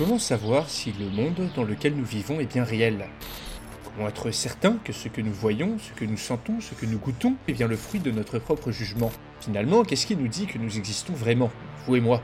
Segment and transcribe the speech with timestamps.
[0.00, 3.04] Comment savoir si le monde dans lequel nous vivons est bien réel?
[3.84, 6.96] Comment être certain que ce que nous voyons, ce que nous sentons, ce que nous
[6.96, 9.12] goûtons est bien le fruit de notre propre jugement?
[9.42, 11.50] Finalement, qu'est-ce qui nous dit que nous existons vraiment,
[11.84, 12.22] vous et moi?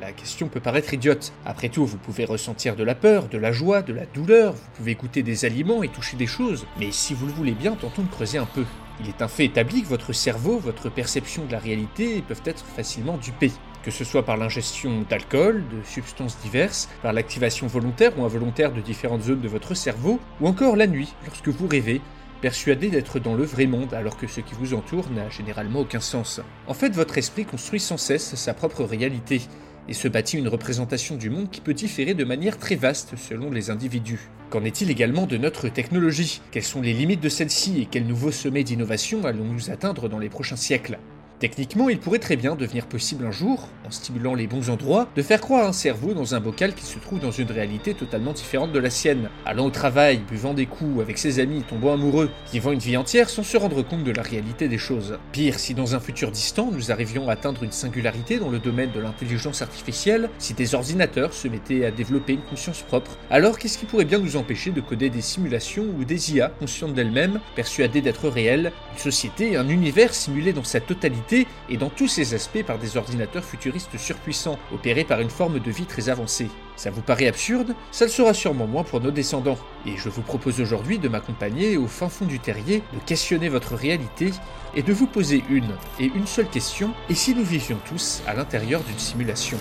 [0.00, 1.32] La question peut paraître idiote.
[1.44, 4.70] Après tout, vous pouvez ressentir de la peur, de la joie, de la douleur, vous
[4.74, 8.02] pouvez goûter des aliments et toucher des choses, mais si vous le voulez bien, tentons
[8.02, 8.64] de creuser un peu.
[8.98, 12.64] Il est un fait établi que votre cerveau, votre perception de la réalité peuvent être
[12.64, 13.52] facilement dupés.
[13.86, 18.80] Que ce soit par l'ingestion d'alcool, de substances diverses, par l'activation volontaire ou involontaire de
[18.80, 22.00] différentes zones de votre cerveau, ou encore la nuit, lorsque vous rêvez,
[22.40, 26.00] persuadé d'être dans le vrai monde alors que ce qui vous entoure n'a généralement aucun
[26.00, 26.40] sens.
[26.66, 29.42] En fait, votre esprit construit sans cesse sa propre réalité,
[29.88, 33.52] et se bâtit une représentation du monde qui peut différer de manière très vaste selon
[33.52, 34.30] les individus.
[34.50, 36.40] Qu'en est-il également de notre technologie?
[36.50, 40.28] Quelles sont les limites de celle-ci et quels nouveaux sommets d'innovation allons-nous atteindre dans les
[40.28, 40.98] prochains siècles?
[41.38, 45.20] Techniquement, il pourrait très bien devenir possible un jour, en stimulant les bons endroits, de
[45.20, 48.72] faire croire un cerveau dans un bocal qui se trouve dans une réalité totalement différente
[48.72, 52.72] de la sienne, allant au travail, buvant des coups avec ses amis, tombant amoureux, vivant
[52.72, 55.18] une vie entière sans se rendre compte de la réalité des choses.
[55.32, 58.92] Pire, si dans un futur distant, nous arrivions à atteindre une singularité dans le domaine
[58.92, 63.76] de l'intelligence artificielle, si des ordinateurs se mettaient à développer une conscience propre, alors qu'est-ce
[63.76, 68.00] qui pourrait bien nous empêcher de coder des simulations ou des IA conscientes d'elles-mêmes, persuadées
[68.00, 72.62] d'être réelles, une société, un univers simulé dans sa totalité et dans tous ses aspects
[72.62, 76.48] par des ordinateurs futuristes surpuissants, opérés par une forme de vie très avancée.
[76.76, 77.74] Ça vous paraît absurde?
[77.90, 79.58] Ça le sera sûrement moins pour nos descendants.
[79.86, 83.74] Et je vous propose aujourd'hui de m'accompagner au fin fond du terrier, de questionner votre
[83.74, 84.30] réalité
[84.74, 88.34] et de vous poser une et une seule question, et si nous vivions tous à
[88.34, 89.58] l'intérieur d'une simulation?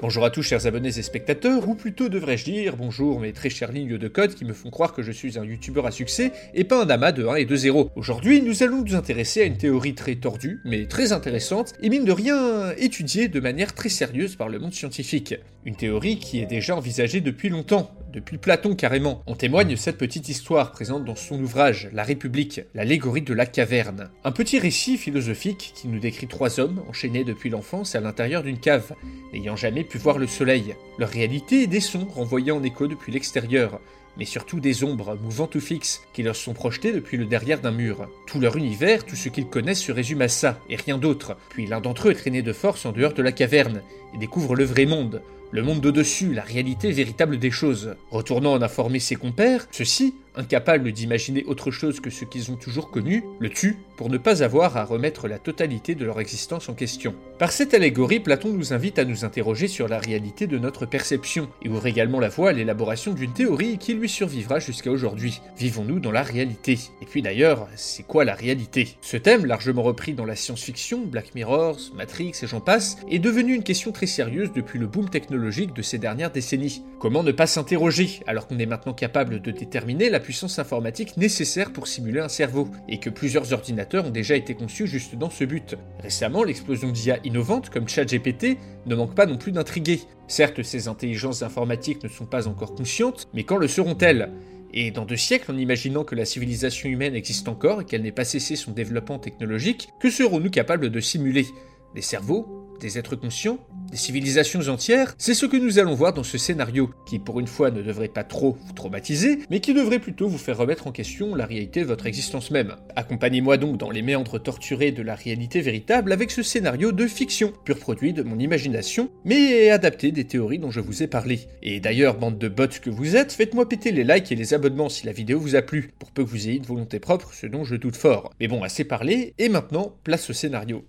[0.00, 3.72] Bonjour à tous chers abonnés et spectateurs, ou plutôt devrais-je dire bonjour mes très chères
[3.72, 6.62] lignes de code qui me font croire que je suis un youtubeur à succès et
[6.62, 7.90] pas un amas de 1 et de 0.
[7.96, 12.04] Aujourd'hui, nous allons nous intéresser à une théorie très tordue, mais très intéressante, et mine
[12.04, 15.34] de rien étudiée de manière très sérieuse par le monde scientifique.
[15.64, 19.22] Une théorie qui est déjà envisagée depuis longtemps, depuis Platon carrément.
[19.26, 24.10] En témoigne cette petite histoire présente dans son ouvrage La République, l'allégorie de la caverne.
[24.24, 28.58] Un petit récit philosophique qui nous décrit trois hommes enchaînés depuis l'enfance à l'intérieur d'une
[28.58, 28.92] cave,
[29.32, 30.74] n'ayant jamais pu voir le soleil.
[30.98, 33.80] Leur réalité est des sons renvoyés en écho depuis l'extérieur,
[34.16, 37.70] mais surtout des ombres, mouvantes ou fixes, qui leur sont projetées depuis le derrière d'un
[37.70, 38.08] mur.
[38.26, 41.36] Tout leur univers, tout ce qu'ils connaissent se résume à ça, et rien d'autre.
[41.50, 43.82] Puis l'un d'entre eux est traîné de force en dehors de la caverne,
[44.14, 47.96] et découvre le vrai monde, le monde d'au-dessus, la réalité véritable des choses.
[48.10, 52.90] Retournant en informer ses compères, ceux-ci, incapables d'imaginer autre chose que ce qu'ils ont toujours
[52.90, 56.74] connu, le tuent pour ne pas avoir à remettre la totalité de leur existence en
[56.74, 57.14] question.
[57.38, 61.48] Par cette allégorie, Platon nous invite à nous interroger sur la réalité de notre perception
[61.62, 65.40] et ouvre également la voie à l'élaboration d'une théorie qui lui survivra jusqu'à aujourd'hui.
[65.56, 66.78] Vivons-nous dans la réalité?
[67.02, 68.96] Et puis d'ailleurs, c'est quoi la réalité?
[69.00, 73.54] Ce thème, largement repris dans la science-fiction, Black Mirror, Matrix et j'en passe, est devenu
[73.54, 76.82] une question très sérieuse depuis le boom technologique de ces dernières décennies.
[77.00, 81.72] Comment ne pas s'interroger alors qu'on est maintenant capable de déterminer la puissance informatique nécessaire
[81.72, 85.44] pour simuler un cerveau, et que plusieurs ordinateurs ont déjà été conçus juste dans ce
[85.44, 85.74] but.
[86.00, 90.02] Récemment, l'explosion d'IA innovantes comme ChatGPT ne manque pas non plus d'intriguer.
[90.26, 94.30] Certes, ces intelligences informatiques ne sont pas encore conscientes, mais quand le seront-elles?
[94.74, 98.12] Et dans deux siècles, en imaginant que la civilisation humaine existe encore et qu'elle n'ait
[98.12, 101.46] pas cessé son développement technologique, que serons-nous capables de simuler?
[101.94, 103.58] Des cerveaux des êtres conscients,
[103.90, 107.46] des civilisations entières, c'est ce que nous allons voir dans ce scénario, qui pour une
[107.46, 110.92] fois ne devrait pas trop vous traumatiser, mais qui devrait plutôt vous faire remettre en
[110.92, 112.76] question la réalité de votre existence même.
[112.96, 117.52] Accompagnez-moi donc dans les méandres torturés de la réalité véritable avec ce scénario de fiction,
[117.64, 121.40] pur produit de mon imagination, mais adapté des théories dont je vous ai parlé.
[121.62, 124.88] Et d'ailleurs, bande de bots que vous êtes, faites-moi péter les likes et les abonnements
[124.88, 127.46] si la vidéo vous a plu, pour peu que vous ayez une volonté propre, ce
[127.46, 128.32] dont je doute fort.
[128.40, 130.84] Mais bon, assez parlé, et maintenant, place au scénario.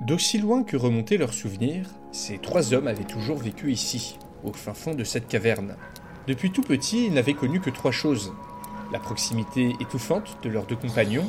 [0.00, 4.72] D'aussi loin que remontaient leurs souvenirs, ces trois hommes avaient toujours vécu ici, au fin
[4.72, 5.76] fond de cette caverne.
[6.26, 8.32] Depuis tout petit, ils n'avaient connu que trois choses.
[8.94, 11.28] La proximité étouffante de leurs deux compagnons,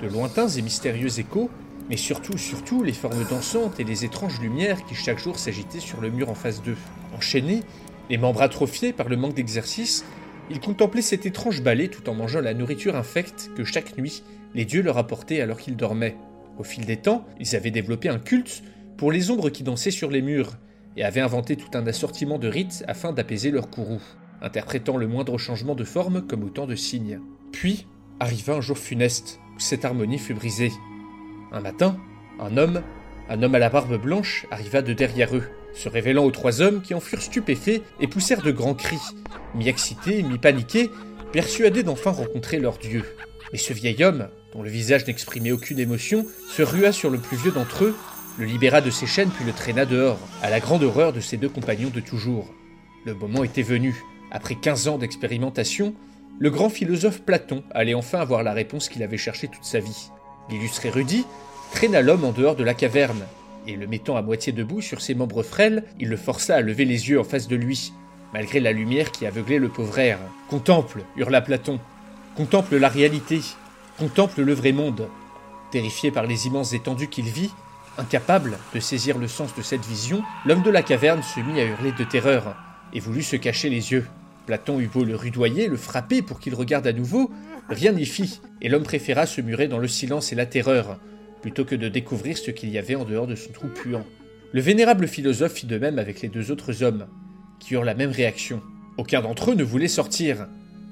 [0.00, 1.50] de lointains et mystérieux échos,
[1.90, 6.00] mais surtout, surtout les formes dansantes et les étranges lumières qui chaque jour s'agitaient sur
[6.00, 6.78] le mur en face d'eux.
[7.16, 7.64] Enchaînés,
[8.08, 10.04] les membres atrophiés par le manque d'exercice,
[10.48, 14.22] ils contemplaient cet étrange ballet tout en mangeant la nourriture infecte que chaque nuit
[14.54, 16.16] les dieux leur apportaient alors qu'ils dormaient.
[16.58, 18.62] Au fil des temps, ils avaient développé un culte
[18.96, 20.52] pour les ombres qui dansaient sur les murs,
[20.96, 24.02] et avaient inventé tout un assortiment de rites afin d'apaiser leur courroux,
[24.42, 27.20] interprétant le moindre changement de forme comme autant de signes.
[27.50, 27.86] Puis
[28.20, 30.72] arriva un jour funeste, où cette harmonie fut brisée.
[31.50, 31.96] Un matin,
[32.38, 32.82] un homme,
[33.28, 35.44] un homme à la barbe blanche, arriva de derrière eux,
[35.74, 39.00] se révélant aux trois hommes qui en furent stupéfaits et poussèrent de grands cris,
[39.54, 40.90] mi-excités, mi-paniqués,
[41.32, 43.04] persuadés d'enfin rencontrer leur dieu.
[43.52, 47.36] Mais ce vieil homme, dont le visage n'exprimait aucune émotion, se rua sur le plus
[47.36, 47.96] vieux d'entre eux,
[48.38, 51.36] le libéra de ses chaînes puis le traîna dehors, à la grande horreur de ses
[51.36, 52.52] deux compagnons de toujours.
[53.04, 54.04] Le moment était venu.
[54.30, 55.94] Après 15 ans d'expérimentation,
[56.38, 60.10] le grand philosophe Platon allait enfin avoir la réponse qu'il avait cherchée toute sa vie.
[60.50, 61.24] L'illustre érudit
[61.72, 63.24] traîna l'homme en dehors de la caverne,
[63.66, 66.84] et le mettant à moitié debout sur ses membres frêles, il le força à lever
[66.84, 67.92] les yeux en face de lui,
[68.32, 70.18] malgré la lumière qui aveuglait le pauvre air.
[70.48, 71.78] Contemple, hurla Platon,
[72.36, 73.40] contemple la réalité,
[73.98, 75.08] contemple le vrai monde.
[75.70, 77.50] Terrifié par les immenses étendues qu'il vit,
[77.98, 81.64] Incapable de saisir le sens de cette vision, l'homme de la caverne se mit à
[81.64, 82.56] hurler de terreur
[82.94, 84.06] et voulut se cacher les yeux.
[84.46, 87.30] Platon eut beau le rudoyer, le frapper pour qu'il regarde à nouveau,
[87.68, 90.98] rien n'y fit, et l'homme préféra se murer dans le silence et la terreur,
[91.42, 94.06] plutôt que de découvrir ce qu'il y avait en dehors de son trou puant.
[94.52, 97.06] Le vénérable philosophe fit de même avec les deux autres hommes,
[97.60, 98.62] qui eurent la même réaction.
[98.96, 100.48] Aucun d'entre eux ne voulait sortir,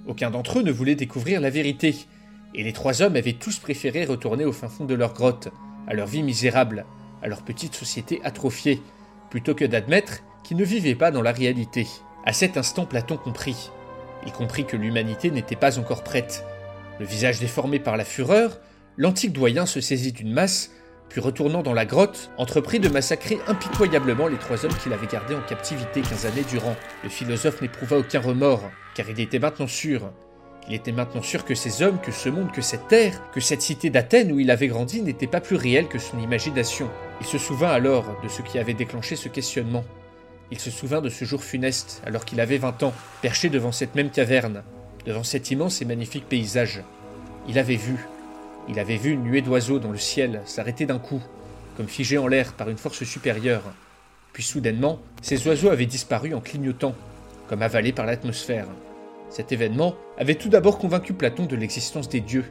[0.06, 1.97] aucun d'entre eux ne voulait découvrir la vérité,
[2.55, 5.49] et les trois hommes avaient tous préféré retourner au fin fond de leur grotte,
[5.87, 6.85] à leur vie misérable,
[7.23, 8.82] à leur petite société atrophiée,
[9.31, 11.87] plutôt que d'admettre qu'ils ne vivaient pas dans la réalité.
[12.25, 13.70] À cet instant, Platon comprit.
[14.26, 16.44] Il comprit que l'humanité n'était pas encore prête.
[16.99, 18.58] Le visage déformé par la fureur,
[18.97, 20.73] l'antique doyen se saisit d'une masse,
[21.08, 25.35] puis retournant dans la grotte, entreprit de massacrer impitoyablement les trois hommes qu'il avait gardés
[25.35, 26.76] en captivité quinze années durant.
[27.02, 30.12] Le philosophe n'éprouva aucun remords, car il était maintenant sûr
[30.69, 33.62] il était maintenant sûr que ces hommes, que ce monde, que cette terre, que cette
[33.62, 36.89] cité d'Athènes où il avait grandi n'était pas plus réelle que son imagination.
[37.21, 39.85] Il se souvint alors de ce qui avait déclenché ce questionnement.
[40.51, 42.93] Il se souvint de ce jour funeste, alors qu'il avait 20 ans,
[43.23, 44.62] perché devant cette même caverne,
[45.07, 46.83] devant cet immense et magnifique paysage.
[47.49, 48.07] Il avait vu,
[48.69, 51.23] il avait vu une nuée d'oiseaux dans le ciel s'arrêter d'un coup,
[51.77, 53.62] comme figés en l'air par une force supérieure.
[54.33, 56.95] Puis soudainement, ces oiseaux avaient disparu en clignotant,
[57.49, 58.67] comme avalés par l'atmosphère.
[59.31, 62.44] Cet événement avait tout d'abord convaincu Platon de l'existence des dieux.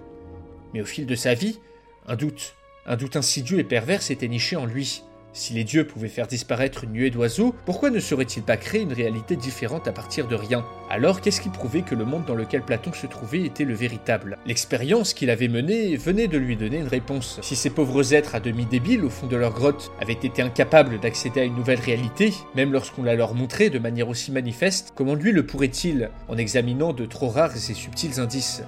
[0.74, 1.60] Mais au fil de sa vie,
[2.08, 2.56] un doute,
[2.86, 5.04] un doute insidieux et pervers s'était niché en lui.
[5.32, 8.94] Si les dieux pouvaient faire disparaître une nuée d'oiseaux, pourquoi ne serait-il pas créer une
[8.94, 10.66] réalité différente à partir de rien?
[10.90, 14.40] Alors qu'est-ce qui prouvait que le monde dans lequel Platon se trouvait était le véritable?
[14.48, 17.40] L'expérience qu'il avait menée venait de lui donner une réponse.
[17.44, 21.00] Si ces pauvres êtres à demi débiles au fond de leur grotte avaient été incapables
[21.00, 25.14] d'accéder à une nouvelle réalité, même lorsqu'on la leur montrait de manière aussi manifeste, comment
[25.14, 28.64] lui le pourrait-il en examinant de trop rares et subtils indices?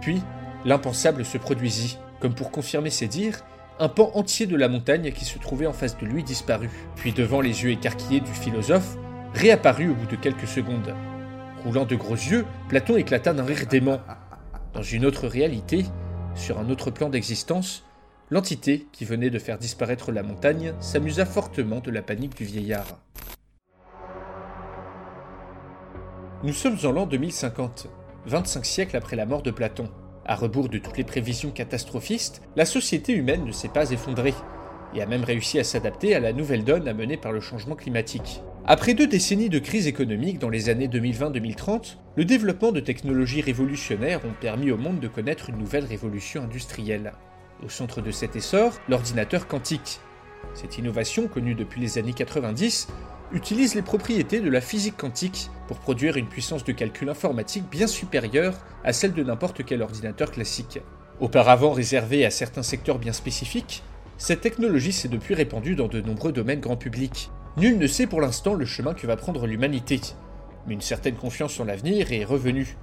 [0.00, 0.20] Puis,
[0.64, 1.98] l'impensable se produisit.
[2.18, 3.44] Comme pour confirmer ses dires,
[3.78, 7.12] un pan entier de la montagne qui se trouvait en face de lui disparut, puis
[7.12, 8.96] devant les yeux écarquillés du philosophe,
[9.34, 10.94] réapparut au bout de quelques secondes.
[11.64, 14.00] Roulant de gros yeux, Platon éclata d'un rire dément.
[14.72, 15.84] Dans une autre réalité,
[16.34, 17.84] sur un autre plan d'existence,
[18.30, 22.98] l'entité qui venait de faire disparaître la montagne s'amusa fortement de la panique du vieillard.
[26.42, 27.88] Nous sommes en l'an 2050,
[28.26, 29.90] 25 siècles après la mort de Platon.
[30.28, 34.34] À rebours de toutes les prévisions catastrophistes, la société humaine ne s'est pas effondrée
[34.92, 38.42] et a même réussi à s'adapter à la nouvelle donne amenée par le changement climatique.
[38.64, 44.24] Après deux décennies de crise économique dans les années 2020-2030, le développement de technologies révolutionnaires
[44.24, 47.12] ont permis au monde de connaître une nouvelle révolution industrielle.
[47.64, 50.00] Au centre de cet essor, l'ordinateur quantique.
[50.54, 52.88] Cette innovation, connue depuis les années 90,
[53.32, 57.86] utilise les propriétés de la physique quantique pour produire une puissance de calcul informatique bien
[57.86, 60.80] supérieure à celle de n'importe quel ordinateur classique.
[61.20, 63.82] Auparavant réservée à certains secteurs bien spécifiques,
[64.18, 67.30] cette technologie s'est depuis répandue dans de nombreux domaines grand public.
[67.56, 70.00] Nul ne sait pour l'instant le chemin que va prendre l'humanité,
[70.66, 72.76] mais une certaine confiance en l'avenir est revenue.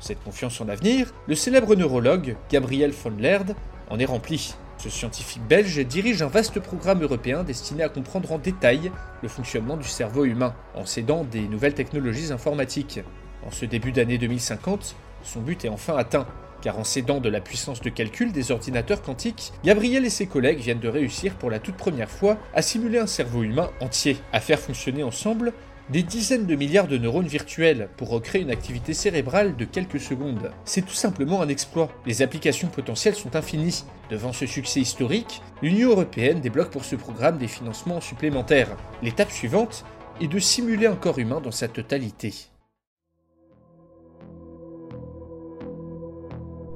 [0.00, 3.54] Cette confiance en l'avenir, le célèbre neurologue Gabriel von Laird
[3.90, 4.54] en est rempli.
[4.82, 8.90] Ce scientifique belge dirige un vaste programme européen destiné à comprendre en détail
[9.22, 12.98] le fonctionnement du cerveau humain, en s'aidant des nouvelles technologies informatiques.
[13.46, 16.26] En ce début d'année 2050, son but est enfin atteint,
[16.62, 20.58] car en s'aidant de la puissance de calcul des ordinateurs quantiques, Gabriel et ses collègues
[20.58, 24.40] viennent de réussir pour la toute première fois à simuler un cerveau humain entier, à
[24.40, 25.52] faire fonctionner ensemble
[25.90, 30.50] des dizaines de milliards de neurones virtuels pour recréer une activité cérébrale de quelques secondes.
[30.64, 31.90] C'est tout simplement un exploit.
[32.06, 33.84] Les applications potentielles sont infinies.
[34.10, 38.76] Devant ce succès historique, l'Union européenne débloque pour ce programme des financements supplémentaires.
[39.02, 39.84] L'étape suivante
[40.20, 42.32] est de simuler un corps humain dans sa totalité.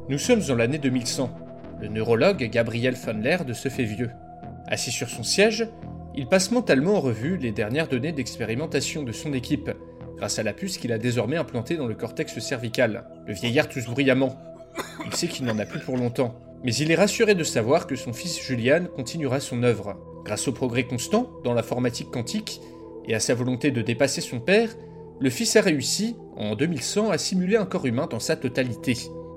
[0.08, 1.30] Nous sommes en l'année 2100.
[1.80, 4.10] Le neurologue Gabriel von Laird se fait vieux.
[4.66, 5.68] Assis sur son siège,
[6.16, 9.70] il passe mentalement en revue les dernières données d'expérimentation de son équipe,
[10.16, 13.04] grâce à la puce qu'il a désormais implantée dans le cortex cervical.
[13.26, 14.34] Le vieillard tousse bruyamment.
[15.04, 17.96] Il sait qu'il n'en a plus pour longtemps, mais il est rassuré de savoir que
[17.96, 19.98] son fils Julian continuera son œuvre.
[20.24, 22.60] Grâce au progrès constant dans l'informatique quantique
[23.06, 24.70] et à sa volonté de dépasser son père,
[25.20, 28.94] le fils a réussi, en 2100, à simuler un corps humain dans sa totalité.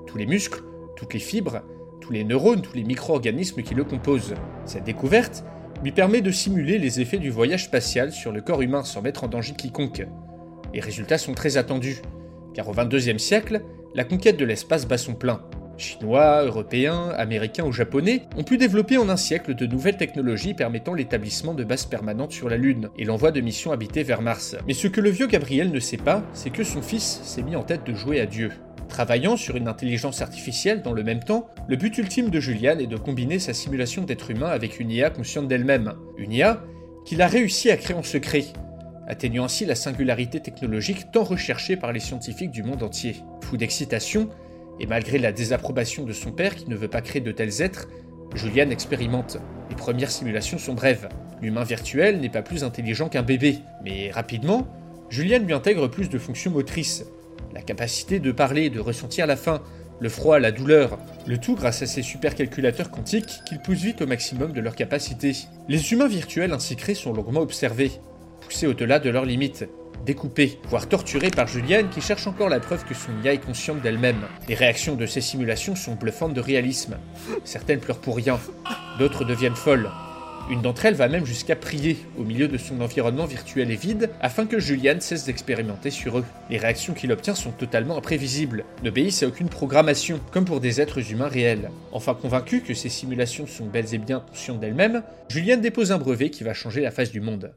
[0.07, 0.63] Tous les muscles,
[0.95, 1.61] toutes les fibres,
[1.99, 4.33] tous les neurones, tous les micro-organismes qui le composent.
[4.65, 5.43] Cette découverte
[5.83, 9.23] lui permet de simuler les effets du voyage spatial sur le corps humain sans mettre
[9.23, 10.05] en danger quiconque.
[10.73, 12.01] Les résultats sont très attendus,
[12.53, 13.61] car au XXIe siècle,
[13.95, 15.41] la conquête de l'espace bat son plein.
[15.77, 20.93] Chinois, Européens, Américains ou Japonais ont pu développer en un siècle de nouvelles technologies permettant
[20.93, 24.57] l'établissement de bases permanentes sur la Lune et l'envoi de missions habitées vers Mars.
[24.67, 27.55] Mais ce que le vieux Gabriel ne sait pas, c'est que son fils s'est mis
[27.55, 28.51] en tête de jouer à Dieu.
[28.89, 32.87] Travaillant sur une intelligence artificielle dans le même temps, le but ultime de Julian est
[32.87, 35.93] de combiner sa simulation d'être humain avec une IA consciente d'elle-même.
[36.17, 36.63] Une IA
[37.05, 38.45] qu'il a réussi à créer en secret,
[39.07, 43.17] atteignant ainsi la singularité technologique tant recherchée par les scientifiques du monde entier.
[43.41, 44.29] Fou d'excitation,
[44.79, 47.87] et malgré la désapprobation de son père qui ne veut pas créer de tels êtres,
[48.35, 49.37] Julian expérimente.
[49.69, 51.09] Les premières simulations sont brèves.
[51.41, 54.67] L'humain virtuel n'est pas plus intelligent qu'un bébé, mais rapidement,
[55.09, 57.05] Julian lui intègre plus de fonctions motrices,
[57.53, 59.61] la capacité de parler, de ressentir la faim,
[59.99, 64.07] le froid, la douleur, le tout grâce à ces supercalculateurs quantiques qu'ils poussent vite au
[64.07, 65.35] maximum de leur capacité.
[65.67, 67.91] Les humains virtuels ainsi créés sont longuement observés,
[68.41, 69.65] poussés au-delà de leurs limites,
[70.05, 73.81] découpés, voire torturés par Juliane qui cherche encore la preuve que son IA est consciente
[73.81, 74.21] d'elle-même.
[74.47, 76.97] Les réactions de ces simulations sont bluffantes de réalisme.
[77.43, 78.39] Certaines pleurent pour rien,
[78.97, 79.89] d'autres deviennent folles,
[80.49, 84.09] une d'entre elles va même jusqu'à prier au milieu de son environnement virtuel et vide
[84.19, 86.25] afin que Julian cesse d'expérimenter sur eux.
[86.49, 91.11] Les réactions qu'il obtient sont totalement imprévisibles, n'obéissent à aucune programmation, comme pour des êtres
[91.11, 91.69] humains réels.
[91.91, 96.31] Enfin convaincu que ces simulations sont belles et bien conscientes d'elles-mêmes, Julian dépose un brevet
[96.31, 97.53] qui va changer la face du monde.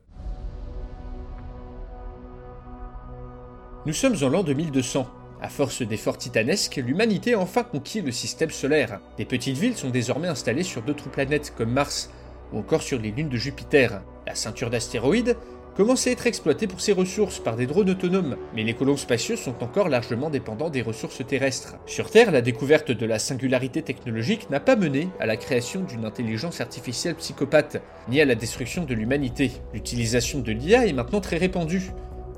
[3.87, 5.09] Nous sommes en l'an 2200.
[5.41, 9.01] À force d'efforts titanesques, l'humanité a enfin conquis le système solaire.
[9.17, 12.11] Des petites villes sont désormais installées sur d'autres planètes comme Mars,
[12.53, 14.03] ou encore sur les lunes de Jupiter.
[14.27, 15.37] La ceinture d'astéroïdes
[15.75, 19.37] commence à être exploitée pour ses ressources par des drones autonomes, mais les colons spatiaux
[19.37, 21.77] sont encore largement dépendants des ressources terrestres.
[21.87, 26.05] Sur Terre, la découverte de la singularité technologique n'a pas mené à la création d'une
[26.05, 29.51] intelligence artificielle psychopathe, ni à la destruction de l'humanité.
[29.73, 31.91] L'utilisation de l'IA est maintenant très répandue,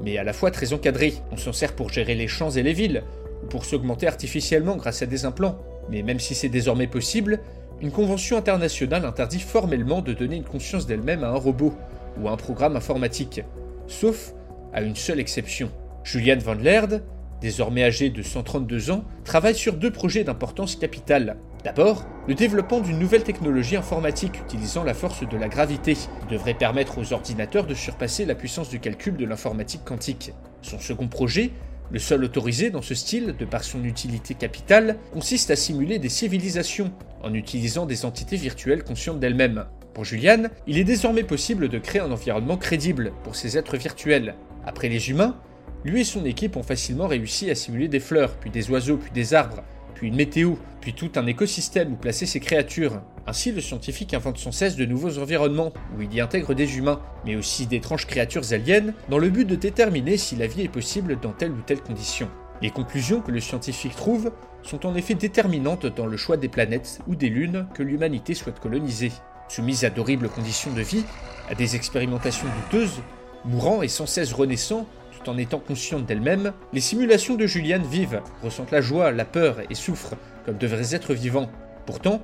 [0.02, 1.14] mais à la fois très encadrée.
[1.32, 3.02] On s'en sert pour gérer les champs et les villes,
[3.42, 5.58] ou pour s'augmenter artificiellement grâce à des implants.
[5.90, 7.40] Mais même si c'est désormais possible,
[7.80, 11.74] une convention internationale interdit formellement de donner une conscience d'elle-même à un robot
[12.20, 13.42] ou à un programme informatique,
[13.86, 14.32] sauf
[14.72, 15.70] à une seule exception.
[16.04, 17.02] Julian van Laird,
[17.40, 21.36] désormais âgé de 132 ans, travaille sur deux projets d'importance capitale.
[21.64, 26.54] D'abord, le développement d'une nouvelle technologie informatique utilisant la force de la gravité, qui devrait
[26.54, 30.32] permettre aux ordinateurs de surpasser la puissance du calcul de l'informatique quantique.
[30.62, 31.52] Son second projet
[31.90, 36.08] le seul autorisé dans ce style, de par son utilité capitale, consiste à simuler des
[36.08, 39.66] civilisations en utilisant des entités virtuelles conscientes d'elles-mêmes.
[39.92, 44.34] Pour Julian, il est désormais possible de créer un environnement crédible pour ces êtres virtuels.
[44.66, 45.36] Après les humains,
[45.84, 49.12] lui et son équipe ont facilement réussi à simuler des fleurs, puis des oiseaux, puis
[49.12, 49.62] des arbres,
[49.94, 53.02] puis une météo, puis tout un écosystème où placer ces créatures.
[53.26, 57.00] Ainsi, le scientifique invente sans cesse de nouveaux environnements, où il y intègre des humains,
[57.24, 61.18] mais aussi d'étranges créatures aliens, dans le but de déterminer si la vie est possible
[61.20, 62.28] dans telle ou telle condition.
[62.60, 64.30] Les conclusions que le scientifique trouve
[64.62, 68.60] sont en effet déterminantes dans le choix des planètes ou des lunes que l'humanité souhaite
[68.60, 69.12] coloniser.
[69.48, 71.04] Soumise à d'horribles conditions de vie,
[71.50, 73.00] à des expérimentations douteuses,
[73.44, 74.86] mourant et sans cesse renaissant,
[75.28, 79.74] en étant consciente d'elle-même, les simulations de Julian vivent, ressentent la joie, la peur et
[79.74, 81.50] souffrent comme de vrais êtres vivants.
[81.86, 82.20] Pourtant,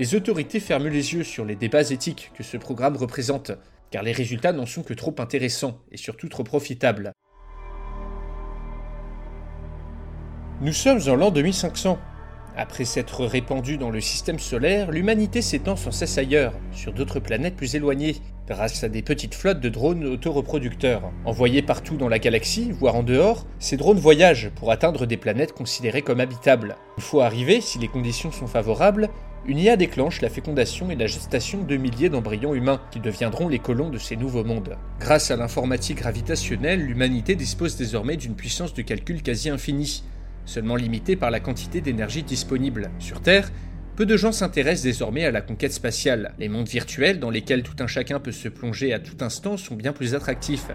[0.00, 3.52] les autorités ferment les yeux sur les débats éthiques que ce programme représente,
[3.90, 7.12] car les résultats n'en sont que trop intéressants et surtout trop profitables.
[10.62, 11.98] Nous sommes en l'an 2500.
[12.56, 17.56] Après s'être répandue dans le système solaire, l'humanité s'étend sans cesse ailleurs, sur d'autres planètes
[17.56, 18.16] plus éloignées,
[18.48, 21.12] grâce à des petites flottes de drones autoreproducteurs.
[21.26, 25.52] Envoyés partout dans la galaxie, voire en dehors, ces drones voyagent pour atteindre des planètes
[25.52, 26.76] considérées comme habitables.
[26.96, 29.10] Une fois arrivés, si les conditions sont favorables,
[29.50, 33.58] une IA déclenche la fécondation et la gestation de milliers d'embryons humains qui deviendront les
[33.58, 34.76] colons de ces nouveaux mondes.
[35.00, 40.04] Grâce à l'informatique gravitationnelle, l'humanité dispose désormais d'une puissance de calcul quasi infinie,
[40.44, 42.92] seulement limitée par la quantité d'énergie disponible.
[43.00, 43.50] Sur Terre,
[43.96, 46.32] peu de gens s'intéressent désormais à la conquête spatiale.
[46.38, 49.74] Les mondes virtuels dans lesquels tout un chacun peut se plonger à tout instant sont
[49.74, 50.68] bien plus attractifs,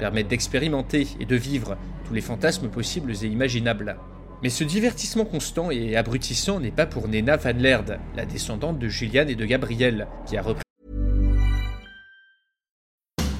[0.00, 3.96] permettent d'expérimenter et de vivre tous les fantasmes possibles et imaginables.
[4.42, 8.88] Mais ce divertissement constant et abrutissant n'est pas pour Nena Van Laird, la descendante de
[8.88, 10.62] Julian et de Gabriel, qui a repris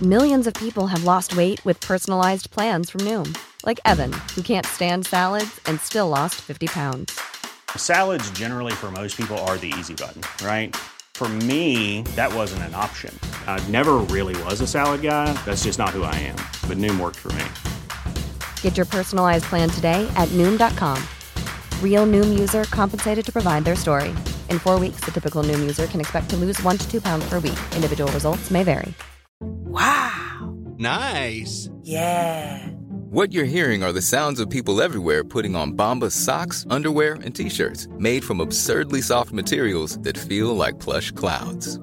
[0.03, 3.35] Millions of people have lost weight with personalized plans from Noom,
[3.65, 7.19] like Evan, who can't stand salads and still lost 50 pounds.
[7.76, 10.76] Salads generally for most people are the easy button, right?
[11.15, 13.19] For me, that wasn't an option.
[13.47, 15.33] I never really was a salad guy.
[15.47, 16.37] That's just not who I am.
[16.69, 17.45] But Noom worked for me.
[18.61, 21.03] Get your personalized plan today at Noom.com.
[21.83, 24.11] Real Noom user compensated to provide their story.
[24.51, 27.27] In four weeks, the typical Noom user can expect to lose one to two pounds
[27.29, 27.59] per week.
[27.75, 28.93] Individual results may vary.
[29.41, 30.55] Wow.
[30.79, 31.71] Nice.
[31.83, 32.67] Yeah.
[33.11, 37.35] What you're hearing are the sounds of people everywhere putting on Bombas socks, underwear, and
[37.35, 41.79] t-shirts made from absurdly soft materials that feel like plush clouds.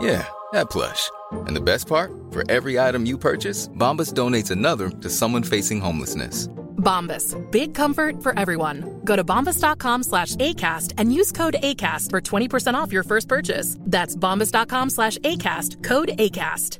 [0.00, 1.10] Yeah, that plush.
[1.32, 2.12] And the best part?
[2.30, 6.48] For every item you purchase, Bombas donates another to someone facing homelessness.
[6.76, 7.34] Bombas.
[7.50, 9.00] Big comfort for everyone.
[9.04, 13.76] Go to bombas.com slash ACAST and use code ACAST for 20% off your first purchase.
[13.80, 15.82] That's bombas.com slash ACAST.
[15.82, 16.78] Code ACAST.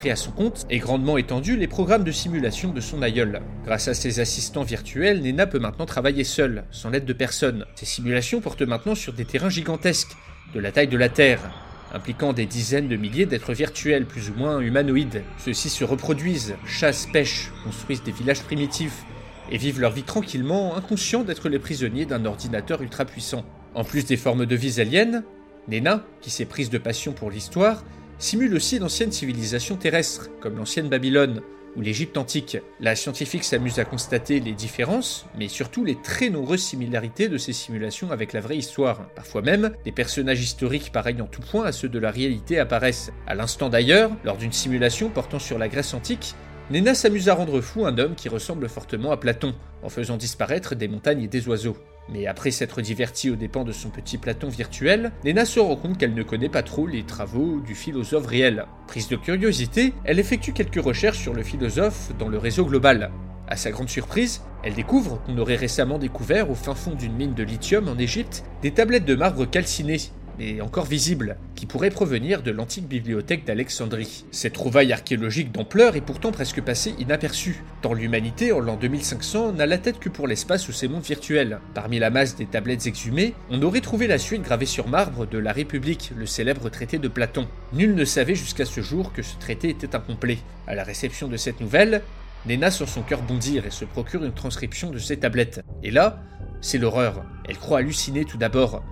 [0.00, 3.42] pris à son compte et grandement étendu les programmes de simulation de son aïeul.
[3.66, 7.66] Grâce à ses assistants virtuels, Nena peut maintenant travailler seule, sans l'aide de personne.
[7.74, 10.16] Ces simulations portent maintenant sur des terrains gigantesques,
[10.54, 11.50] de la taille de la Terre,
[11.92, 15.22] impliquant des dizaines de milliers d'êtres virtuels plus ou moins humanoïdes.
[15.38, 19.04] Ceux-ci se reproduisent, chassent, pêchent, construisent des villages primitifs
[19.50, 23.44] et vivent leur vie tranquillement, inconscients d'être les prisonniers d'un ordinateur ultra puissant.
[23.74, 25.22] En plus des formes de vie aliens,
[25.68, 27.84] Nena, qui s'est prise de passion pour l'histoire,
[28.18, 31.42] simule aussi d'anciennes civilisations terrestres, comme l'ancienne Babylone
[31.76, 32.58] ou l'Égypte antique.
[32.80, 37.52] La scientifique s'amuse à constater les différences, mais surtout les très nombreuses similarités de ces
[37.52, 39.08] simulations avec la vraie histoire.
[39.14, 43.12] Parfois même, des personnages historiques pareils en tout point à ceux de la réalité apparaissent.
[43.26, 46.34] À l'instant d'ailleurs, lors d'une simulation portant sur la Grèce antique,
[46.70, 50.76] Nena s'amuse à rendre fou un homme qui ressemble fortement à Platon, en faisant disparaître
[50.76, 51.76] des montagnes et des oiseaux.
[52.08, 55.98] Mais après s'être divertie aux dépens de son petit Platon virtuel, Nena se rend compte
[55.98, 58.66] qu'elle ne connaît pas trop les travaux du philosophe réel.
[58.88, 63.10] Prise de curiosité, elle effectue quelques recherches sur le philosophe dans le réseau global.
[63.46, 67.34] À sa grande surprise, elle découvre qu'on aurait récemment découvert au fin fond d'une mine
[67.34, 70.00] de lithium en Égypte des tablettes de marbre calcinées
[70.40, 74.24] mais encore visibles, qui pourraient provenir de l'antique bibliothèque d'Alexandrie.
[74.30, 79.66] Cette trouvaille archéologique d'ampleur est pourtant presque passée inaperçue, tant l'humanité en l'an 2500 n'a
[79.66, 81.60] la tête que pour l'espace ou ses mondes virtuels.
[81.74, 85.36] Parmi la masse des tablettes exhumées, on aurait trouvé la suite gravée sur marbre de
[85.36, 87.46] la République, le célèbre traité de Platon.
[87.74, 90.38] Nul ne savait jusqu'à ce jour que ce traité était incomplet.
[90.66, 92.00] À la réception de cette nouvelle,
[92.46, 95.60] Nena sent son cœur bondir et se procure une transcription de ces tablettes.
[95.82, 96.22] Et là,
[96.62, 97.24] c'est l'horreur.
[97.46, 98.82] Elle croit halluciner tout d'abord.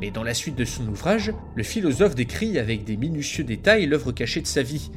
[0.00, 4.12] Mais dans la suite de son ouvrage, le philosophe décrit avec des minutieux détails l'œuvre
[4.12, 4.90] cachée de sa vie,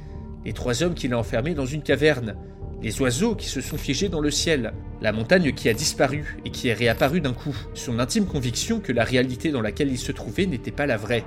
[0.45, 2.35] les trois hommes qu'il a enfermés dans une caverne,
[2.81, 6.51] les oiseaux qui se sont figés dans le ciel, la montagne qui a disparu et
[6.51, 10.11] qui est réapparue d'un coup, son intime conviction que la réalité dans laquelle il se
[10.11, 11.23] trouvait n'était pas la vraie.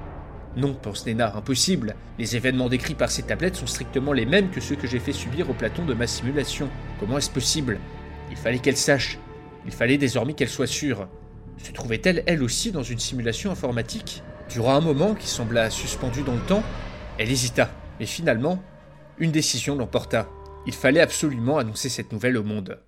[0.56, 1.96] Non, pense Nénard, impossible.
[2.18, 5.12] Les événements décrits par ces tablettes sont strictement les mêmes que ceux que j'ai fait
[5.12, 6.68] subir au Platon de ma simulation.
[7.00, 7.78] Comment est-ce possible?
[8.30, 9.18] Il fallait qu'elle sache.
[9.66, 11.08] Il fallait désormais qu'elle soit sûre.
[11.58, 16.34] Se trouvait-elle elle aussi dans une simulation informatique Durant un moment qui sembla suspendu dans
[16.34, 16.62] le temps,
[17.18, 18.62] elle hésita, mais finalement,
[19.18, 20.28] une décision l'emporta.
[20.66, 22.80] Il fallait absolument annoncer cette nouvelle au monde.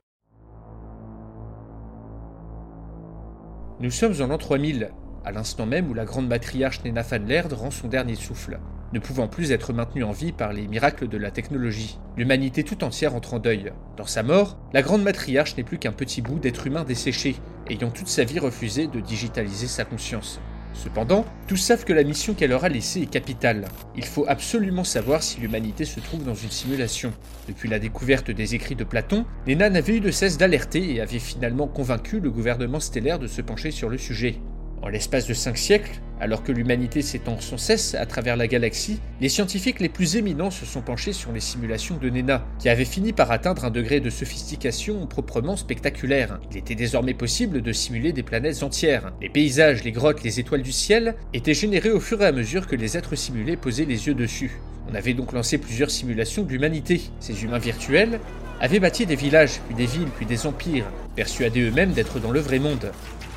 [3.81, 4.91] Nous sommes en l'an 3000,
[5.29, 8.59] à l'instant même où la grande matriarche Nena Van Laird rend son dernier souffle,
[8.95, 11.99] ne pouvant plus être maintenue en vie par les miracles de la technologie.
[12.17, 13.71] L'humanité tout entière entre en deuil.
[13.99, 17.37] Dans sa mort, la grande matriarche n'est plus qu'un petit bout d'être humain desséché,
[17.69, 20.41] ayant toute sa vie refusé de digitaliser sa conscience.
[20.73, 23.67] Cependant, tous savent que la mission qu'elle leur a laissée est capitale.
[23.97, 27.13] Il faut absolument savoir si l'humanité se trouve dans une simulation.
[27.49, 31.19] Depuis la découverte des écrits de Platon, Nena n'avait eu de cesse d'alerter et avait
[31.19, 34.41] finalement convaincu le gouvernement stellaire de se pencher sur le sujet.
[34.83, 39.01] En l'espace de cinq siècles, alors que l'humanité s'étend sans cesse à travers la galaxie,
[39.21, 42.85] les scientifiques les plus éminents se sont penchés sur les simulations de Nena, qui avaient
[42.85, 46.39] fini par atteindre un degré de sophistication proprement spectaculaire.
[46.51, 49.13] Il était désormais possible de simuler des planètes entières.
[49.21, 52.67] Les paysages, les grottes, les étoiles du ciel étaient générés au fur et à mesure
[52.67, 54.61] que les êtres simulés posaient les yeux dessus.
[54.91, 57.03] On avait donc lancé plusieurs simulations de l'humanité.
[57.21, 58.21] Ces humains virtuels
[58.61, 62.41] avaient bâti des villages, puis des villes, puis des empires, persuadés eux-mêmes d'être dans le
[62.41, 62.91] vrai monde.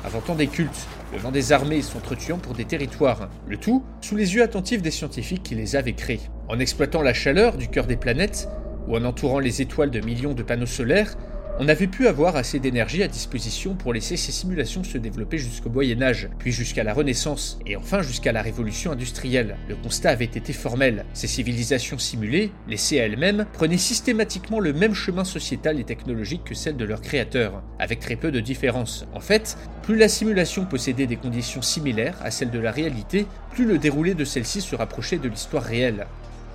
[0.04, 3.28] inventant des cultes, levant des armées et s'entretuant pour des territoires.
[3.46, 6.20] Le tout sous les yeux attentifs des scientifiques qui les avaient créés.
[6.48, 8.48] En exploitant la chaleur du cœur des planètes,
[8.88, 11.16] ou en entourant les étoiles de millions de panneaux solaires,
[11.58, 15.68] on avait pu avoir assez d'énergie à disposition pour laisser ces simulations se développer jusqu'au
[15.68, 19.56] Moyen Âge, puis jusqu'à la Renaissance, et enfin jusqu'à la Révolution industrielle.
[19.68, 21.04] Le constat avait été formel.
[21.12, 26.54] Ces civilisations simulées, laissées à elles-mêmes, prenaient systématiquement le même chemin sociétal et technologique que
[26.54, 29.06] celle de leurs créateurs, avec très peu de différence.
[29.14, 33.66] En fait, plus la simulation possédait des conditions similaires à celles de la réalité, plus
[33.66, 36.06] le déroulé de celle-ci se rapprochait de l'histoire réelle.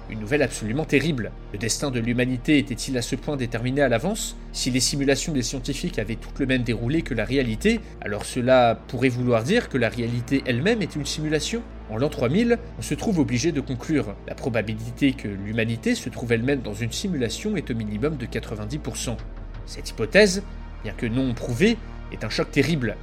[0.09, 1.31] Une nouvelle absolument terrible.
[1.51, 4.37] Le destin de l'humanité était-il à ce point déterminé à l'avance?
[4.53, 8.79] Si les simulations des scientifiques avaient toutes le même déroulé que la réalité, alors cela
[8.87, 11.61] pourrait vouloir dire que la réalité elle-même est une simulation?
[11.89, 14.15] En l'an 3000, on se trouve obligé de conclure.
[14.27, 19.17] La probabilité que l'humanité se trouve elle-même dans une simulation est au minimum de 90%.
[19.65, 20.41] Cette hypothèse,
[20.83, 21.77] bien que non prouvée,
[22.13, 22.95] est un choc terrible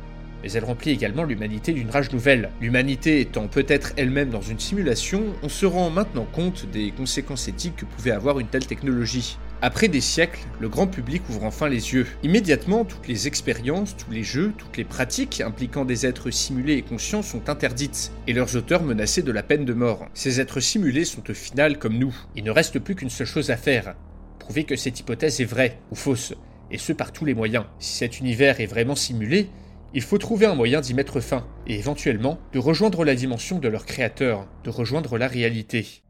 [0.44, 2.50] mais elle remplit également l'humanité d'une rage nouvelle.
[2.60, 7.76] L'humanité étant peut-être elle-même dans une simulation, on se rend maintenant compte des conséquences éthiques
[7.76, 9.38] que pouvait avoir une telle technologie.
[9.62, 12.06] Après des siècles, le grand public ouvre enfin les yeux.
[12.22, 16.82] Immédiatement, toutes les expériences, tous les jeux, toutes les pratiques impliquant des êtres simulés et
[16.82, 20.08] conscients sont interdites, et leurs auteurs menacés de la peine de mort.
[20.12, 22.14] Ces êtres simulés sont au final comme nous.
[22.36, 23.94] Il ne reste plus qu'une seule chose à faire.
[24.38, 26.34] Prouver que cette hypothèse est vraie ou fausse,
[26.70, 27.64] et ce par tous les moyens.
[27.78, 29.48] Si cet univers est vraiment simulé,
[29.94, 33.68] il faut trouver un moyen d'y mettre fin, et éventuellement de rejoindre la dimension de
[33.68, 36.02] leur créateur, de rejoindre la réalité.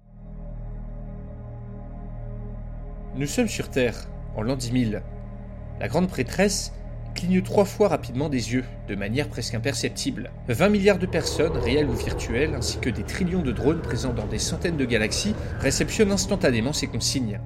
[3.14, 5.02] Nous sommes sur Terre, en l'an 10 000.
[5.80, 6.72] La grande prêtresse
[7.14, 10.30] cligne trois fois rapidement des yeux, de manière presque imperceptible.
[10.48, 14.26] 20 milliards de personnes, réelles ou virtuelles, ainsi que des trillions de drones présents dans
[14.26, 17.38] des centaines de galaxies, réceptionnent instantanément ces consignes.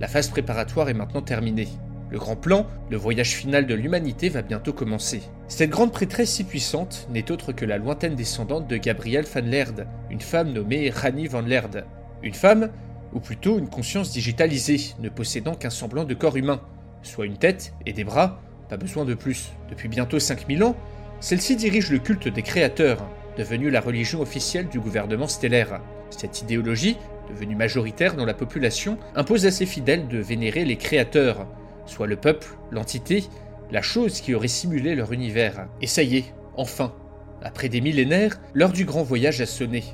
[0.00, 1.68] La phase préparatoire est maintenant terminée.
[2.16, 5.20] Le grand plan, le voyage final de l'humanité va bientôt commencer.
[5.48, 9.86] Cette grande prêtresse si puissante n'est autre que la lointaine descendante de Gabrielle van Laird,
[10.08, 11.84] une femme nommée Rani van Laird.
[12.22, 12.70] Une femme,
[13.12, 16.62] ou plutôt une conscience digitalisée, ne possédant qu'un semblant de corps humain,
[17.02, 19.50] soit une tête et des bras, pas besoin de plus.
[19.68, 20.74] Depuis bientôt 5000 ans,
[21.20, 25.82] celle-ci dirige le culte des créateurs, devenu la religion officielle du gouvernement stellaire.
[26.08, 26.96] Cette idéologie,
[27.28, 31.46] devenue majoritaire dans la population, impose à ses fidèles de vénérer les créateurs,
[31.86, 33.24] soit le peuple, l'entité,
[33.70, 35.68] la chose qui aurait simulé leur univers.
[35.80, 36.94] Et ça y est, enfin,
[37.42, 39.84] après des millénaires, l'heure du grand voyage a sonné.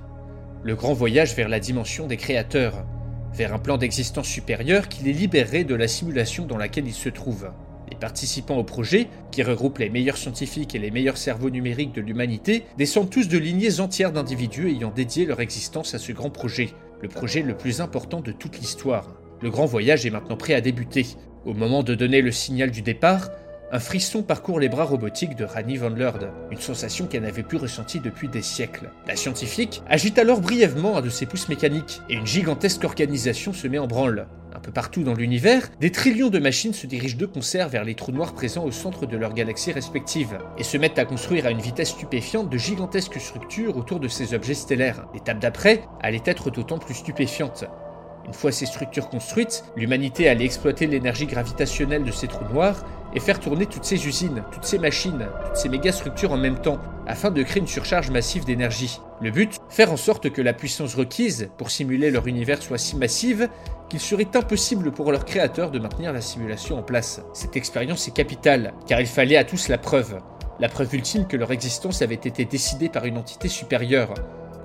[0.62, 2.85] Le grand voyage vers la dimension des créateurs,
[3.33, 7.09] vers un plan d'existence supérieur qui les libérerait de la simulation dans laquelle ils se
[7.09, 7.50] trouvent.
[7.90, 12.00] Les participants au projet, qui regroupe les meilleurs scientifiques et les meilleurs cerveaux numériques de
[12.00, 16.70] l'humanité, descendent tous de lignées entières d'individus ayant dédié leur existence à ce grand projet,
[17.02, 19.14] le projet le plus important de toute l'histoire.
[19.42, 21.07] Le grand voyage est maintenant prêt à débuter,
[21.44, 23.31] au moment de donner le signal du départ,
[23.74, 27.57] un frisson parcourt les bras robotiques de Rani van Lerd, une sensation qu'elle n'avait plus
[27.57, 28.90] ressentie depuis des siècles.
[29.07, 33.66] La scientifique agite alors brièvement un de ses pouces mécaniques, et une gigantesque organisation se
[33.66, 34.26] met en branle.
[34.55, 37.94] Un peu partout dans l'univers, des trillions de machines se dirigent de concert vers les
[37.94, 41.50] trous noirs présents au centre de leurs galaxies respectives, et se mettent à construire à
[41.50, 45.07] une vitesse stupéfiante de gigantesques structures autour de ces objets stellaires.
[45.14, 47.64] L'étape d'après allait être d'autant plus stupéfiante.
[48.26, 53.20] Une fois ces structures construites, l'humanité allait exploiter l'énergie gravitationnelle de ces trous noirs et
[53.20, 57.30] faire tourner toutes ces usines, toutes ces machines, toutes ces mégastructures en même temps, afin
[57.30, 59.00] de créer une surcharge massive d'énergie.
[59.20, 62.96] Le but Faire en sorte que la puissance requise pour simuler leur univers soit si
[62.96, 63.48] massive
[63.88, 67.20] qu'il serait impossible pour leurs créateurs de maintenir la simulation en place.
[67.35, 70.20] Cette expérience est capitale, car il fallait à tous la preuve.
[70.61, 74.14] La preuve ultime que leur existence avait été décidée par une entité supérieure,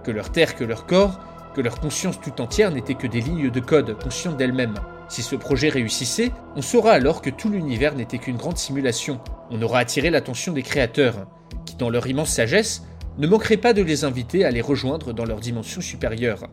[0.03, 1.19] que leur terre, que leur corps
[1.57, 4.75] que leur conscience tout entière n'était que des lignes de code conscientes d'elles-mêmes.
[5.09, 9.19] Si ce projet réussissait, on saura alors que tout l'univers n'était qu'une grande simulation.
[9.49, 11.25] On aura attiré l'attention des créateurs,
[11.65, 12.83] qui dans leur immense sagesse
[13.17, 16.47] ne manqueraient pas de les inviter à les rejoindre dans leur dimension supérieure,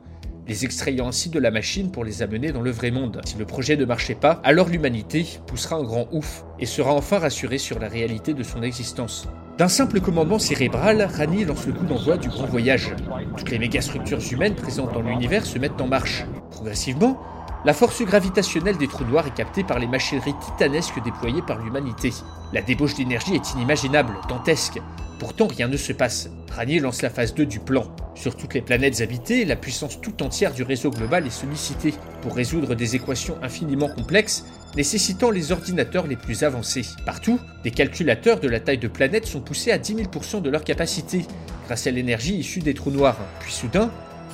[0.48, 3.20] les extrayant ainsi de la machine pour les amener dans le vrai monde.
[3.26, 7.18] Si le projet ne marchait pas, alors l'humanité poussera un grand ouf et sera enfin
[7.18, 9.28] rassurée sur la réalité de son existence.
[9.56, 12.92] D'un simple commandement cérébral, Rani lance le coup d'envoi du grand voyage.
[13.36, 16.24] Toutes les mégastructures humaines présentes dans l'univers se mettent en marche.
[16.50, 17.20] Progressivement,
[17.64, 22.12] la force gravitationnelle des trous noirs est captée par les machineries titanesques déployées par l'humanité.
[22.52, 24.80] La débauche d'énergie est inimaginable, dantesque.
[25.24, 26.28] Pourtant, rien ne se passe.
[26.52, 27.86] Rani lance la phase 2 du plan.
[28.14, 32.36] Sur toutes les planètes habitées, la puissance tout entière du réseau global est sollicitée pour
[32.36, 34.44] résoudre des équations infiniment complexes
[34.76, 36.84] nécessitant les ordinateurs les plus avancés.
[37.06, 40.62] Partout, des calculateurs de la taille de planètes sont poussés à 10 000% de leur
[40.62, 41.24] capacité,
[41.64, 43.16] grâce à l'énergie issue des trous noirs.
[43.40, 43.90] Puis soudain,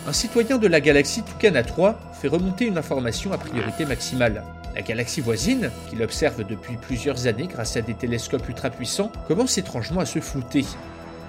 [0.09, 4.43] un citoyen de la galaxie Tucana 3 fait remonter une information à priorité maximale.
[4.75, 9.59] La galaxie voisine, qu'il observe depuis plusieurs années grâce à des télescopes ultra puissants, commence
[9.59, 10.65] étrangement à se flouter,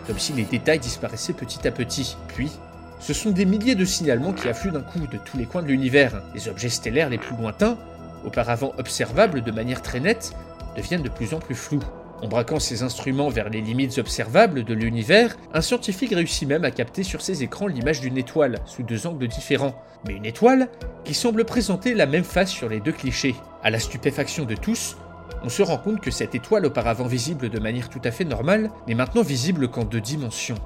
[0.05, 2.15] comme si les détails disparaissaient petit à petit.
[2.27, 2.51] Puis,
[2.99, 5.67] ce sont des milliers de signalements qui affluent d'un coup de tous les coins de
[5.67, 6.21] l'univers.
[6.35, 7.77] Les objets stellaires les plus lointains,
[8.23, 10.33] auparavant observables de manière très nette,
[10.77, 11.83] deviennent de plus en plus flous.
[12.21, 16.69] En braquant ses instruments vers les limites observables de l'univers, un scientifique réussit même à
[16.69, 19.73] capter sur ses écrans l'image d'une étoile, sous deux angles différents.
[20.07, 20.69] Mais une étoile
[21.03, 23.33] qui semble présenter la même face sur les deux clichés.
[23.63, 24.97] À la stupéfaction de tous,
[25.43, 28.69] on se rend compte que cette étoile auparavant visible de manière tout à fait normale
[28.87, 30.59] n'est maintenant visible qu'en deux dimensions.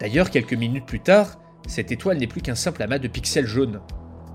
[0.00, 1.36] D'ailleurs, quelques minutes plus tard,
[1.66, 3.80] cette étoile n'est plus qu'un simple amas de pixels jaunes.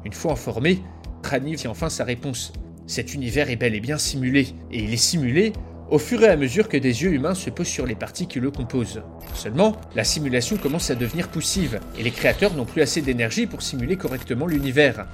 [0.06, 0.84] Une fois informé,
[1.24, 2.54] Trani tient enfin sa réponse.
[2.86, 5.54] Cet univers est bel et bien simulé, et il est simulé
[5.90, 8.40] au fur et à mesure que des yeux humains se posent sur les parties qui
[8.40, 9.02] le composent.
[9.34, 13.64] Seulement, la simulation commence à devenir poussive, et les créateurs n'ont plus assez d'énergie pour
[13.64, 15.08] simuler correctement l'univers.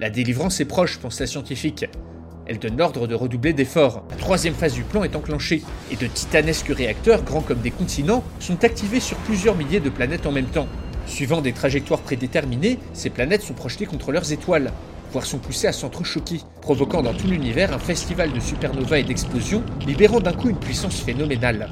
[0.00, 1.86] La délivrance est proche, pense la scientifique.
[2.46, 4.04] Elle donne l'ordre de redoubler d'efforts.
[4.10, 8.24] La troisième phase du plan est enclenchée, et de titanesques réacteurs, grands comme des continents,
[8.38, 10.68] sont activés sur plusieurs milliers de planètes en même temps.
[11.06, 14.72] Suivant des trajectoires prédéterminées, ces planètes sont projetées contre leurs étoiles,
[15.12, 19.62] voire sont poussées à s'entrechoquer, provoquant dans tout l'univers un festival de supernovas et d'explosions,
[19.86, 21.70] libérant d'un coup une puissance phénoménale.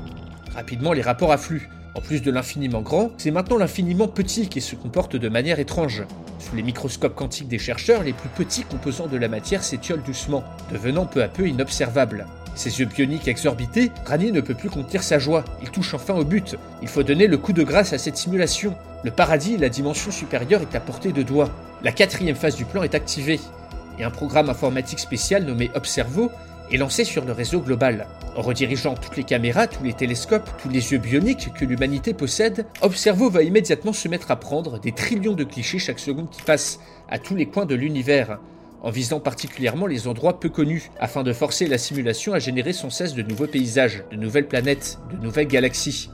[0.54, 1.68] Rapidement, les rapports affluent.
[1.94, 6.04] En plus de l'infiniment grand, c'est maintenant l'infiniment petit qui se comporte de manière étrange.
[6.38, 10.44] Sous les microscopes quantiques des chercheurs, les plus petits composants de la matière s'étiolent doucement,
[10.70, 12.26] devenant peu à peu inobservables.
[12.54, 15.44] Ses yeux bioniques exorbités, Rani ne peut plus contenir sa joie.
[15.62, 16.56] Il touche enfin au but.
[16.80, 18.74] Il faut donner le coup de grâce à cette simulation.
[19.06, 21.48] Le paradis et la dimension supérieure est à portée de doigt.
[21.84, 23.38] La quatrième phase du plan est activée.
[24.00, 26.32] Et un programme informatique spécial nommé Observo
[26.72, 28.08] est lancé sur le réseau global.
[28.34, 32.66] En redirigeant toutes les caméras, tous les télescopes, tous les yeux bioniques que l'humanité possède,
[32.82, 36.80] Observo va immédiatement se mettre à prendre des trillions de clichés chaque seconde qui passe,
[37.08, 38.40] à tous les coins de l'univers
[38.82, 42.90] en visant particulièrement les endroits peu connus, afin de forcer la simulation à générer sans
[42.90, 46.10] cesse de nouveaux paysages, de nouvelles planètes, de nouvelles galaxies.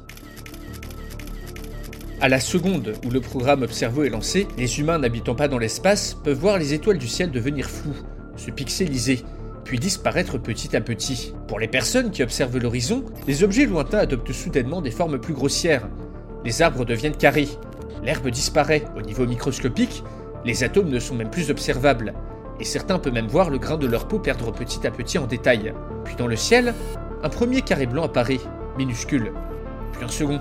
[2.23, 6.15] À la seconde où le programme Observo est lancé, les humains n'habitant pas dans l'espace
[6.15, 7.97] peuvent voir les étoiles du ciel devenir floues,
[8.37, 9.25] se pixeliser,
[9.65, 11.35] puis disparaître petit à petit.
[11.49, 15.89] Pour les personnes qui observent l'horizon, les objets lointains adoptent soudainement des formes plus grossières.
[16.45, 17.49] Les arbres deviennent carrés,
[18.05, 18.85] l'herbe disparaît.
[18.97, 20.05] Au niveau microscopique,
[20.45, 22.15] les atomes ne sont même plus observables
[22.61, 25.27] et certains peuvent même voir le grain de leur peau perdre petit à petit en
[25.27, 25.75] détail.
[26.05, 26.73] Puis dans le ciel,
[27.25, 28.39] un premier carré blanc apparaît,
[28.79, 29.33] minuscule,
[29.93, 30.39] puis un second,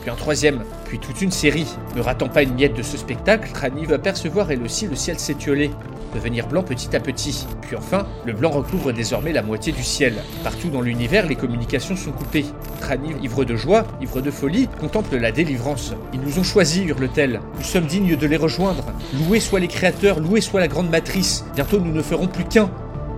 [0.00, 1.66] puis un troisième, puis toute une série.
[1.96, 5.18] Ne ratant pas une miette de ce spectacle, Rani va percevoir elle aussi le ciel
[5.18, 5.70] s'étioler,
[6.14, 7.46] devenir blanc petit à petit.
[7.62, 10.14] Puis enfin, le blanc recouvre désormais la moitié du ciel.
[10.44, 12.46] Partout dans l'univers, les communications sont coupées.
[12.82, 15.94] Rani, ivre de joie, ivre de folie, contemple la délivrance.
[16.12, 17.40] Ils nous ont choisis, hurle-t-elle.
[17.56, 18.84] Nous sommes dignes de les rejoindre.
[19.14, 21.44] Loués soient les créateurs, loués soit la grande matrice.
[21.54, 22.70] Bientôt nous ne ferons plus qu'un.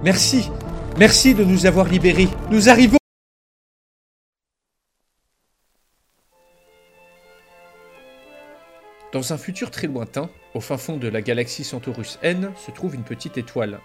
[0.03, 0.51] Merci.
[0.99, 2.29] Merci de nous avoir libérés.
[2.51, 3.00] Nous arrivons.
[9.13, 12.95] Dans un futur très lointain, au fin fond de la galaxie Centaurus N, se trouve
[12.95, 13.81] une petite étoile.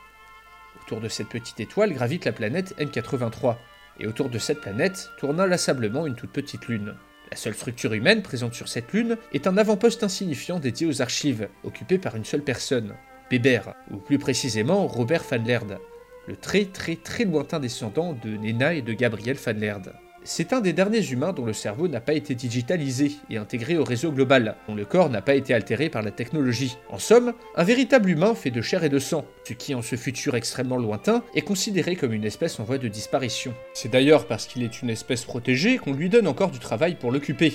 [0.84, 3.56] Autour de cette petite étoile gravite la planète M83,
[4.00, 6.94] et autour de cette planète tourne inlassablement une toute petite lune.
[7.32, 11.50] La seule structure humaine présente sur cette lune est un avant-poste insignifiant dédié aux archives,
[11.64, 12.94] occupé par une seule personne,
[13.32, 15.80] Bébert, ou plus précisément Robert Van Laird,
[16.28, 19.92] le très très très lointain descendant de Nena et de Gabriel Van Laird.
[20.28, 23.84] C'est un des derniers humains dont le cerveau n'a pas été digitalisé et intégré au
[23.84, 26.80] réseau global, dont le corps n'a pas été altéré par la technologie.
[26.90, 29.96] En somme, un véritable humain fait de chair et de sang, ce qui en ce
[29.96, 33.54] futur extrêmement lointain est considéré comme une espèce en voie de disparition.
[33.76, 37.12] C'est d'ailleurs parce qu'il est une espèce protégée qu'on lui donne encore du travail pour
[37.12, 37.54] l'occuper,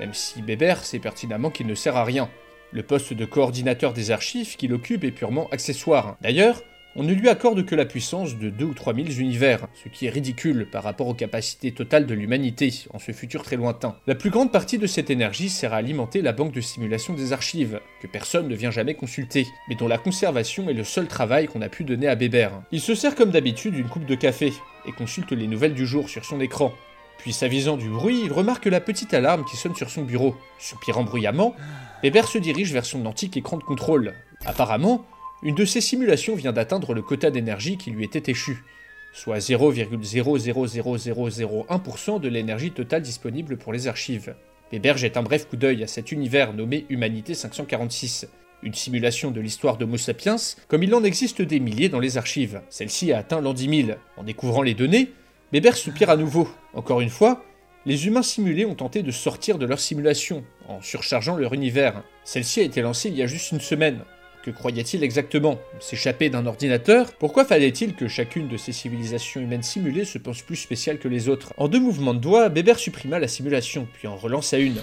[0.00, 2.30] même si Bébert sait pertinemment qu'il ne sert à rien.
[2.72, 6.16] Le poste de coordinateur des archives qu'il occupe est purement accessoire.
[6.22, 6.62] D'ailleurs,
[6.96, 10.06] on ne lui accorde que la puissance de 2 ou 3 000 univers, ce qui
[10.06, 13.96] est ridicule par rapport aux capacités totales de l'humanité en ce futur très lointain.
[14.06, 17.32] La plus grande partie de cette énergie sert à alimenter la banque de simulation des
[17.32, 21.46] archives, que personne ne vient jamais consulter, mais dont la conservation est le seul travail
[21.46, 22.62] qu'on a pu donner à Bébert.
[22.72, 24.52] Il se sert comme d'habitude d'une coupe de café,
[24.86, 26.72] et consulte les nouvelles du jour sur son écran.
[27.18, 30.36] Puis s'avisant du bruit, il remarque la petite alarme qui sonne sur son bureau.
[30.58, 31.54] Soupirant bruyamment,
[32.02, 34.14] Bébert se dirige vers son antique écran de contrôle.
[34.46, 35.04] Apparemment,
[35.42, 38.64] une de ces simulations vient d'atteindre le quota d'énergie qui lui était échu,
[39.12, 44.34] soit 0,00001% de l'énergie totale disponible pour les archives.
[44.72, 48.26] Weber jette un bref coup d'œil à cet univers nommé Humanité 546,
[48.64, 50.34] une simulation de l'histoire d'Homo sapiens,
[50.66, 52.60] comme il en existe des milliers dans les archives.
[52.68, 53.96] Celle-ci a atteint l'an 10 000.
[54.16, 55.12] En découvrant les données,
[55.52, 56.48] Weber soupire à nouveau.
[56.74, 57.44] Encore une fois,
[57.86, 62.02] les humains simulés ont tenté de sortir de leur simulation, en surchargeant leur univers.
[62.24, 64.02] Celle-ci a été lancée il y a juste une semaine,
[64.48, 67.12] Que croyait-il exactement S'échapper d'un ordinateur?
[67.12, 71.28] Pourquoi fallait-il que chacune de ces civilisations humaines simulées se pense plus spéciale que les
[71.28, 71.52] autres?
[71.58, 74.80] En deux mouvements de doigts, Bébert supprima la simulation, puis en relança une.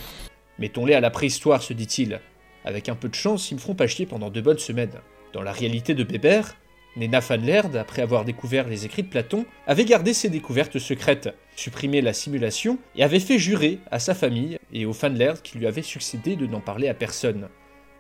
[0.59, 2.21] Mettons-les à la préhistoire, se dit-il.
[2.63, 5.01] Avec un peu de chance, ils me feront pas chier pendant deux bonnes semaines.
[5.33, 6.55] Dans la réalité de Bébert,
[6.95, 11.33] Nena van Laird, après avoir découvert les écrits de Platon, avait gardé ses découvertes secrètes,
[11.55, 15.57] supprimé la simulation et avait fait jurer à sa famille et aux van Laird qui
[15.57, 17.49] lui avaient succédé de n'en parler à personne.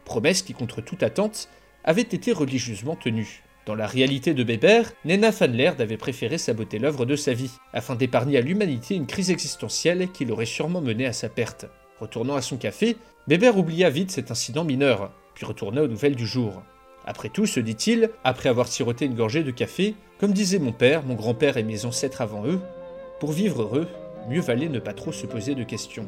[0.05, 1.49] Promesse qui, contre toute attente,
[1.83, 3.43] avait été religieusement tenue.
[3.65, 7.51] Dans la réalité de Bébert, Nena van Laird avait préféré saboter l'œuvre de sa vie,
[7.73, 11.65] afin d'épargner à l'humanité une crise existentielle qui l'aurait sûrement mené à sa perte.
[11.99, 12.95] Retournant à son café,
[13.27, 16.61] Bébert oublia vite cet incident mineur, puis retourna aux nouvelles du jour.
[17.05, 21.03] Après tout, se dit-il, après avoir siroté une gorgée de café, comme disait mon père,
[21.03, 22.59] mon grand-père et mes ancêtres avant eux,
[23.19, 23.87] pour vivre heureux,
[24.29, 26.07] mieux valait ne pas trop se poser de questions.